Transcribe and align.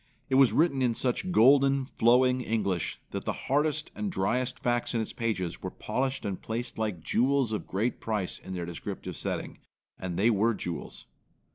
It 0.29 0.33
was 0.41 0.51
written 0.51 0.81
in 0.81 0.95
such 0.95 1.31
golden, 1.31 1.85
flowing 1.85 2.41
English 2.41 2.99
that 3.11 3.23
the 3.23 3.33
hardest 3.45 3.91
and 3.93 4.11
driest 4.11 4.57
facts 4.59 4.95
in 4.95 4.99
its 5.01 5.13
pages 5.13 5.61
were 5.61 5.69
polished 5.69 6.25
and 6.25 6.41
placed 6.41 6.79
like 6.79 7.01
jewels 7.03 7.53
of 7.53 7.67
great 7.67 7.99
price 7.99 8.39
in 8.39 8.55
their 8.55 8.65
descriptive 8.65 9.15
setting. 9.15 9.59
And 9.99 10.17
they 10.17 10.31
were 10.31 10.55
jewels. 10.55 11.05